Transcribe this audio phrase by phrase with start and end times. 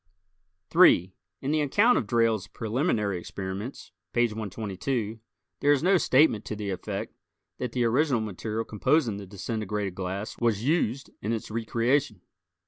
[0.71, 5.19] 3 In the account of Drayle's preliminary experiments (page 122)
[5.59, 7.13] there is no statement to the effect
[7.59, 12.21] that the original material composing the disintegrated glass was used in its recreation.